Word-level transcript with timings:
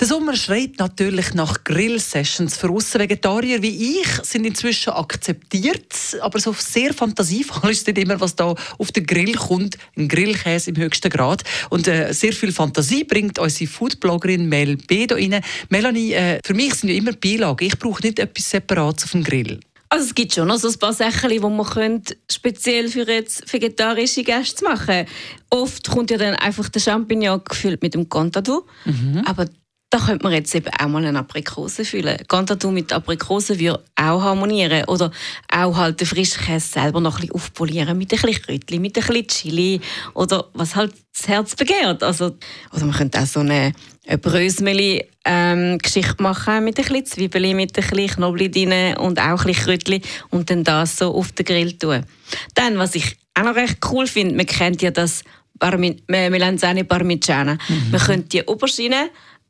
Der 0.00 0.06
Sommer 0.06 0.36
schreit 0.36 0.78
natürlich 0.78 1.34
nach 1.34 1.64
Grill-Sessions. 1.64 2.56
Für 2.56 2.68
Vegetarier 2.68 3.62
wie 3.62 3.98
ich 3.98 4.08
sind 4.22 4.46
inzwischen 4.46 4.90
akzeptiert, 4.90 5.92
aber 6.20 6.38
so 6.38 6.52
sehr 6.52 6.94
fantasievoll 6.94 7.70
ist 7.72 7.84
nicht 7.88 7.98
immer, 7.98 8.20
was 8.20 8.36
da 8.36 8.54
auf 8.78 8.92
den 8.92 9.06
Grill 9.06 9.34
kommt. 9.34 9.76
Ein 9.96 10.06
Grillkäse 10.06 10.70
im 10.70 10.76
höchsten 10.76 11.10
Grad. 11.10 11.42
Und 11.70 11.88
äh, 11.88 12.14
sehr 12.14 12.32
viel 12.32 12.52
Fantasie 12.52 13.02
bringt 13.02 13.40
unsere 13.40 13.68
Foodbloggerin 13.68 14.48
Mel 14.48 14.76
B. 14.76 15.08
da 15.08 15.16
rein. 15.16 15.40
Melanie, 15.68 16.12
äh, 16.12 16.38
für 16.44 16.54
mich 16.54 16.76
sind 16.76 16.90
ja 16.90 16.94
immer 16.94 17.12
Beilagen. 17.14 17.64
Ich 17.64 17.76
brauche 17.76 18.02
nicht 18.02 18.20
etwas 18.20 18.50
Separates 18.50 19.06
auf 19.06 19.10
dem 19.10 19.24
Grill. 19.24 19.58
Also 19.88 20.04
es 20.04 20.14
gibt 20.14 20.32
schon 20.32 20.46
noch 20.46 20.58
so 20.58 20.68
ein 20.68 20.78
paar 20.78 20.92
Sachen, 20.92 21.30
die 21.30 21.40
man 21.40 21.64
könnte 21.64 22.16
speziell 22.30 22.88
für 22.88 23.10
jetzt 23.10 23.52
vegetarische 23.52 24.22
Gäste 24.22 24.64
machen 24.64 25.06
Oft 25.50 25.88
kommt 25.88 26.12
ja 26.12 26.18
dann 26.18 26.34
einfach 26.34 26.68
der 26.68 26.80
Champignon 26.80 27.42
gefüllt 27.42 27.82
mit 27.82 27.94
dem 27.94 28.08
Contadou. 28.08 28.64
Mhm. 28.84 29.22
Aber 29.24 29.46
da 29.90 29.98
könnte 29.98 30.22
man 30.22 30.34
jetzt 30.34 30.54
eben 30.54 30.68
auch 30.78 30.88
mal 30.88 31.04
eine 31.04 31.18
Aprikose 31.18 31.84
füllen. 31.84 32.18
Gantatu 32.28 32.70
mit 32.70 32.92
Aprikose 32.92 33.58
würde 33.58 33.82
auch 33.96 34.22
harmonieren. 34.22 34.84
Oder 34.84 35.10
auch 35.50 35.76
halt 35.76 36.00
den 36.00 36.06
frischen 36.06 36.42
Käse 36.42 36.66
selber 36.66 37.00
noch 37.00 37.16
ein 37.16 37.20
bisschen 37.22 37.34
aufpolieren 37.34 37.96
mit 37.96 38.12
ein 38.12 38.20
bisschen 38.20 38.42
Kräutchen, 38.42 38.82
mit 38.82 38.98
ein 38.98 39.02
bisschen 39.02 39.26
Chili 39.26 39.80
oder 40.12 40.44
was 40.52 40.76
halt 40.76 40.92
das 41.14 41.28
Herz 41.28 41.56
begehrt. 41.56 42.02
Also, 42.02 42.36
oder 42.72 42.84
man 42.84 42.94
könnte 42.94 43.18
auch 43.18 43.26
so 43.26 43.40
eine, 43.40 43.72
eine 44.06 44.18
Brösmeli-Geschichte 44.18 46.16
ähm, 46.18 46.22
machen 46.22 46.64
mit 46.64 46.78
ein 46.78 46.84
bisschen 46.84 47.06
Zwiebeln, 47.06 47.56
mit 47.56 47.78
ein 47.78 47.82
bisschen 47.82 48.08
Knoblauch 48.08 48.50
drin 48.50 48.94
und 48.98 49.18
auch 49.18 49.24
ein 49.24 49.36
bisschen 49.36 49.64
Kräutchen 49.64 50.02
und 50.28 50.50
dann 50.50 50.64
das 50.64 50.98
so 50.98 51.14
auf 51.14 51.32
den 51.32 51.46
Grill 51.46 51.78
tun. 51.78 52.04
Dann, 52.54 52.76
was 52.76 52.94
ich 52.94 53.16
auch 53.34 53.44
noch 53.44 53.56
recht 53.56 53.78
cool 53.90 54.06
finde, 54.06 54.34
man 54.34 54.44
kennt 54.44 54.82
ja 54.82 54.90
das 54.90 55.22
Melanzane 56.08 56.84
Parmigiana. 56.84 57.54
Mhm. 57.54 57.90
Man 57.90 58.00
könnte 58.00 58.28
die 58.28 58.42
Oberschiene 58.44 59.08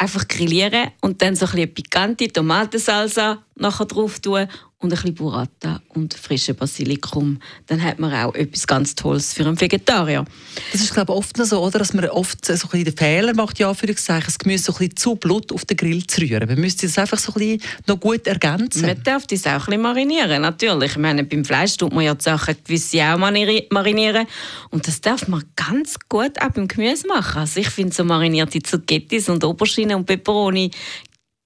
einfach 0.00 0.26
grillieren 0.26 0.90
und 1.02 1.20
dann 1.20 1.36
so 1.36 1.44
ein 1.44 1.52
bisschen 1.52 1.74
pikante 1.74 2.28
Tomatensalsa 2.28 3.44
nachher 3.56 3.84
drauf 3.84 4.18
tun 4.18 4.48
und 4.80 4.92
ein 4.92 4.96
bisschen 4.96 5.14
Burrata 5.14 5.82
und 5.90 6.14
frische 6.14 6.54
Basilikum. 6.54 7.38
Dann 7.66 7.82
hat 7.82 7.98
man 7.98 8.12
auch 8.14 8.34
etwas 8.34 8.66
ganz 8.66 8.94
Tolles 8.94 9.34
für 9.34 9.44
einen 9.44 9.60
Vegetarier. 9.60 10.24
Das 10.72 10.80
ist 10.80 10.94
glaube 10.94 11.12
ich 11.12 11.18
oft 11.18 11.36
so, 11.36 11.62
oder? 11.62 11.78
dass 11.78 11.92
man 11.92 12.06
oft 12.06 12.44
so 12.46 12.52
ein 12.52 12.58
bisschen 12.58 12.84
den 12.84 12.96
Fehler 12.96 13.34
macht, 13.34 13.58
ja, 13.58 13.72
für 13.74 13.86
das 13.86 14.06
Gemüse 14.38 14.64
so 14.64 14.72
ein 14.72 14.78
bisschen 14.78 14.96
zu 14.96 15.16
Blut 15.16 15.52
auf 15.52 15.66
den 15.66 15.76
Grill 15.76 16.06
zu 16.06 16.22
rühren. 16.22 16.48
Man 16.48 16.58
müsste 16.58 16.86
es 16.86 16.96
einfach 16.96 17.18
so 17.18 17.32
ein 17.32 17.40
bisschen 17.40 17.62
noch 17.86 18.00
gut 18.00 18.26
ergänzen. 18.26 18.86
Man 18.86 19.02
darf 19.02 19.26
das 19.26 19.46
auch 19.46 19.50
ein 19.50 19.58
bisschen 19.58 19.82
marinieren, 19.82 20.42
natürlich. 20.42 20.92
Ich 20.92 20.98
meine, 20.98 21.24
beim 21.24 21.44
Fleisch 21.44 21.76
tut 21.76 21.92
man 21.92 22.04
ja 22.04 22.14
die 22.14 22.24
Sachen 22.24 22.56
gewisse 22.64 23.02
auch 23.04 23.18
marinieren 23.18 24.26
und 24.70 24.86
das 24.86 25.00
darf 25.02 25.28
man 25.28 25.44
ganz 25.56 25.96
gut 26.08 26.40
auch 26.40 26.50
beim 26.50 26.68
Gemüse 26.68 27.06
machen. 27.06 27.40
Also 27.40 27.60
ich 27.60 27.68
finde 27.68 27.94
so 27.94 28.02
marinierte 28.02 28.62
Zucchettis 28.62 29.28
und 29.28 29.44
Aubergine 29.44 29.96
und 29.96 30.06
Peperoni 30.06 30.70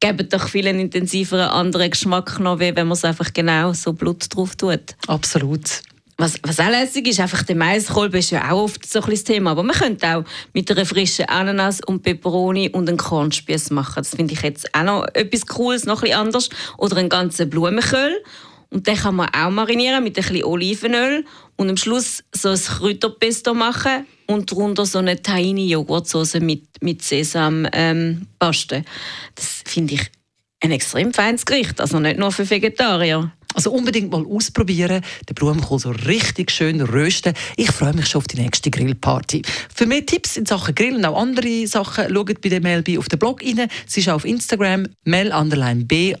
geben 0.00 0.28
doch 0.28 0.48
viel 0.48 0.66
einen 0.66 0.80
intensiveren 0.80 1.48
anderen 1.48 1.90
Geschmack 1.90 2.40
noch, 2.40 2.58
wenn 2.58 2.74
man 2.74 2.92
es 2.92 3.04
einfach 3.04 3.32
genau 3.32 3.72
so 3.72 3.92
Blut 3.92 4.34
drauf 4.34 4.56
tut. 4.56 4.96
Absolut. 5.06 5.82
Was, 6.16 6.34
was 6.42 6.60
auch 6.60 6.68
lässig 6.68 7.08
ist, 7.08 7.18
einfach 7.18 7.44
der 7.44 7.56
Maiskolben 7.56 8.18
ist 8.18 8.30
ja 8.30 8.50
auch 8.50 8.64
oft 8.64 8.86
so 8.86 9.00
ein 9.00 9.10
das 9.10 9.24
Thema, 9.24 9.52
aber 9.52 9.62
man 9.62 9.74
könnte 9.74 10.16
auch 10.16 10.24
mit 10.52 10.70
einer 10.70 10.84
frischen 10.84 11.24
Ananas 11.30 11.80
und 11.86 12.02
Peperoni 12.02 12.68
und 12.68 12.88
einem 12.88 12.98
Kornspieß 12.98 13.70
machen. 13.70 13.94
Das 13.96 14.14
finde 14.14 14.34
ich 14.34 14.42
jetzt 14.42 14.74
auch 14.74 14.82
noch 14.82 15.06
etwas 15.14 15.46
Cooles, 15.46 15.86
noch 15.86 16.02
ein 16.02 16.12
anders. 16.12 16.50
Oder 16.76 16.98
einen 16.98 17.08
ganzen 17.08 17.48
Blumenkohl 17.48 18.22
und 18.70 18.86
den 18.86 18.96
kann 18.96 19.16
man 19.16 19.28
auch 19.34 19.50
marinieren 19.50 20.02
mit 20.02 20.16
ein 20.16 20.22
bisschen 20.22 20.44
Olivenöl 20.44 21.24
und 21.56 21.68
am 21.68 21.76
Schluss 21.76 22.22
so 22.32 22.50
ein 22.50 22.58
Kräuterpesto 22.58 23.52
machen 23.52 24.06
und 24.26 24.50
darunter 24.50 24.86
so 24.86 24.98
eine 24.98 25.20
Tahini-Joghurtsoße 25.20 26.40
mit, 26.40 26.66
mit 26.80 27.02
Sesampaste. 27.02 28.76
Ähm, 28.76 28.84
das 29.34 29.62
finde 29.66 29.94
ich 29.94 30.10
ein 30.60 30.70
extrem 30.70 31.12
feines 31.12 31.44
Gericht, 31.44 31.80
also 31.80 31.98
nicht 31.98 32.18
nur 32.18 32.30
für 32.32 32.48
Vegetarier. 32.48 33.32
Also 33.54 33.72
unbedingt 33.72 34.12
mal 34.12 34.24
ausprobieren, 34.24 35.02
den 35.28 35.34
Blumenkohl 35.34 35.80
so 35.80 35.90
richtig 35.90 36.52
schön 36.52 36.80
rösten. 36.80 37.34
Ich 37.56 37.72
freue 37.72 37.94
mich 37.94 38.06
schon 38.06 38.20
auf 38.20 38.28
die 38.28 38.40
nächste 38.40 38.70
Grillparty. 38.70 39.42
Für 39.74 39.86
mehr 39.86 40.06
Tipps 40.06 40.36
in 40.36 40.46
Sachen 40.46 40.76
Grillen 40.76 41.04
auch 41.04 41.20
andere 41.20 41.66
Sachen, 41.66 42.14
schaut 42.14 42.40
bei 42.40 42.48
der 42.48 42.60
Melby 42.60 42.96
auf 42.96 43.08
den 43.08 43.18
Blog 43.18 43.42
rein. 43.42 43.68
Sie 43.86 43.98
ist 44.00 44.08
auf 44.08 44.24
Instagram 44.24 44.86
mel_b_blog. 45.04 46.20